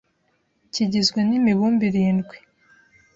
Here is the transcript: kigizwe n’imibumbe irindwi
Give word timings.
kigizwe 0.73 1.19
n’imibumbe 1.27 1.83
irindwi 1.89 2.37